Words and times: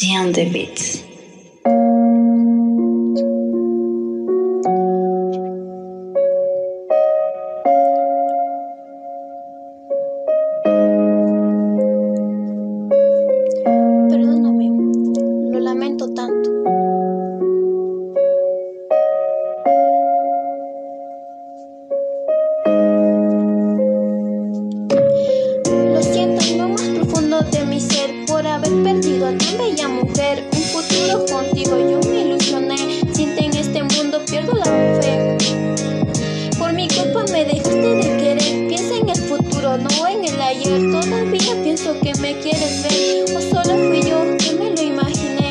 Dion 0.00 0.32
the 0.32 0.48
Beats. 0.48 1.09
Mujer. 30.02 30.48
Un 30.52 30.62
futuro 30.62 31.26
contigo 31.26 31.78
yo 31.78 32.00
me 32.10 32.20
ilusioné. 32.22 32.76
Siente 33.12 33.44
en 33.44 33.56
este 33.56 33.82
mundo 33.82 34.20
pierdo 34.26 34.54
la 34.54 34.64
fe. 34.64 35.36
Por 36.58 36.72
mi 36.72 36.88
culpa 36.88 37.24
me 37.32 37.44
dejaste 37.44 37.76
de 37.76 38.16
querer. 38.18 38.68
Piensa 38.68 38.96
en 38.96 39.08
el 39.08 39.18
futuro, 39.18 39.76
no 39.76 40.06
en 40.08 40.24
el 40.24 40.40
ayer. 40.40 40.90
Todavía 40.90 41.62
pienso 41.62 41.94
que 42.00 42.14
me 42.20 42.38
quieres 42.40 42.82
ver. 42.82 43.36
O 43.36 43.40
solo 43.40 43.76
fui 43.88 44.02
yo 44.02 44.36
que 44.38 44.52
me 44.52 44.70
lo 44.70 44.82
imaginé. 44.82 45.50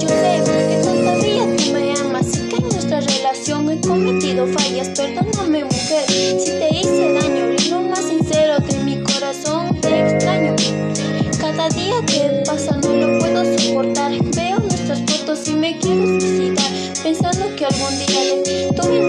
Yo 0.00 0.08
sé 0.08 0.42
que 0.68 0.80
todavía 0.82 1.56
tú 1.56 1.72
me 1.72 1.92
amas 2.00 2.36
y 2.36 2.48
que 2.48 2.56
en 2.56 2.62
nuestra 2.62 3.00
relación 3.00 3.70
he 3.70 3.80
cometido 3.80 4.46
fallas. 4.48 4.88
Perdóname, 4.88 5.27
Que 12.06 12.42
pasa 12.46 12.76
no 12.76 12.94
lo 12.94 13.18
puedo 13.18 13.58
soportar. 13.58 14.12
Veo 14.36 14.58
nuestras 14.60 15.00
fotos 15.00 15.48
y 15.48 15.54
me 15.54 15.78
quiero 15.78 16.06
suicidar. 16.20 16.70
Pensando 17.02 17.56
que 17.56 17.66
algún 17.66 17.98
día 17.98 18.20
de 18.24 18.72
tuve 18.74 19.07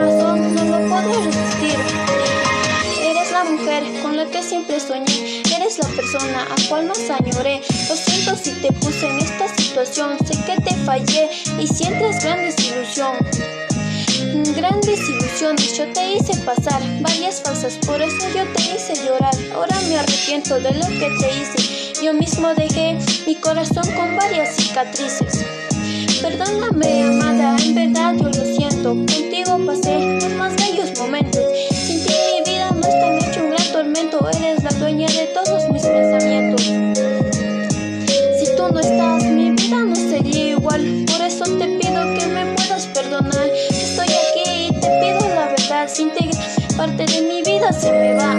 no 0.00 0.64
lo 0.64 0.88
podrá 0.88 1.20
resistir. 1.24 1.76
Eres 3.02 3.32
la 3.32 3.44
mujer 3.44 3.82
con 4.02 4.16
la 4.16 4.26
que 4.26 4.42
siempre 4.42 4.78
soñé. 4.80 5.42
Eres 5.54 5.78
la 5.78 5.88
persona 5.88 6.42
a 6.42 6.68
cual 6.68 6.86
más 6.86 7.00
añoré. 7.10 7.60
Lo 7.88 7.96
siento 7.96 8.36
si 8.36 8.52
te 8.60 8.72
puse 8.72 9.08
en 9.08 9.18
esta 9.18 9.48
situación. 9.56 10.16
Sé 10.26 10.34
que 10.44 10.60
te 10.60 10.74
fallé 10.84 11.30
y 11.58 11.66
sientes 11.66 12.22
gran 12.22 12.38
desilusión. 12.38 13.16
Gran 14.54 14.80
desilusiones 14.80 15.76
yo 15.76 15.86
te 15.92 16.14
hice 16.14 16.36
pasar 16.44 16.82
varias 17.00 17.40
falsas, 17.40 17.76
por 17.86 18.00
eso 18.02 18.28
yo 18.34 18.44
te 18.52 18.62
hice 18.62 18.94
llorar. 19.04 19.34
Ahora 19.54 19.76
me 19.88 19.98
arrepiento 19.98 20.60
de 20.60 20.72
lo 20.74 20.86
que 20.86 21.10
te 21.20 21.28
hice. 21.38 22.02
Yo 22.02 22.12
mismo 22.12 22.54
dejé 22.54 22.98
mi 23.26 23.34
corazón 23.36 23.84
con 23.96 24.16
varias 24.16 24.56
cicatrices. 24.56 25.44
Perdóname, 26.20 27.04
amada, 27.04 27.56
en 27.62 27.74
verdad 27.74 28.14
yo 28.16 28.24
lo 28.24 28.47
De 34.98 35.28
todos 35.32 35.70
mis 35.70 35.82
pensamientos. 35.86 36.60
Si 36.62 38.56
tú 38.56 38.68
no 38.72 38.80
estás, 38.80 39.22
mi 39.22 39.52
vida 39.52 39.84
no 39.84 39.94
sería 39.94 40.50
igual. 40.50 41.04
Por 41.06 41.24
eso 41.24 41.44
te 41.44 41.66
pido 41.78 42.02
que 42.18 42.26
me 42.26 42.44
puedas 42.56 42.86
perdonar. 42.86 43.48
Estoy 43.70 44.08
aquí 44.08 44.66
y 44.66 44.72
te 44.72 44.88
pido 45.00 45.20
la 45.36 45.46
verdad. 45.50 45.88
Sin 45.88 46.10
ti, 46.14 46.28
parte 46.76 47.06
de 47.06 47.22
mi 47.22 47.42
vida 47.42 47.72
se 47.72 47.92
me 47.92 48.14
va. 48.14 48.34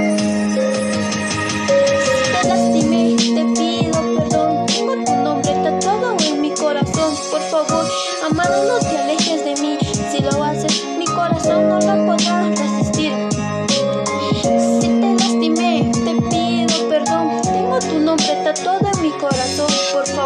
Si 2.03 2.42
te 2.42 2.47
lastimé, 2.50 3.16
te 3.16 3.46
pido 3.58 4.18
perdón. 4.18 4.66
Tengo 4.66 4.96
tu 5.06 5.16
nombre 5.16 5.53
tatuado 5.64 6.18
en 6.28 6.41
mi 6.41 6.52
corazón. 6.52 7.16
Por 7.31 7.41
favor, 7.41 7.86
amado, 8.30 8.66
no 8.66 8.80
te 8.80 8.97
alejes 8.97 9.46
de 9.46 9.56
mí. 9.62 9.78
Si 10.12 10.20
lo 10.22 10.44
haces, 10.44 10.84
mi 10.97 11.06
corazón 11.06 11.70
no 11.70 11.80
lo 11.80 12.06
podrá 12.06 12.50
resistir. 12.50 12.89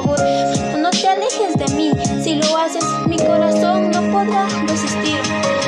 No 0.01 0.89
te 0.89 1.07
alejes 1.07 1.55
de 1.55 1.75
mí. 1.75 1.91
Si 2.23 2.35
lo 2.35 2.57
haces, 2.57 2.83
mi 3.07 3.17
corazón 3.17 3.91
no 3.91 4.01
podrá 4.11 4.47
resistir. 4.67 5.62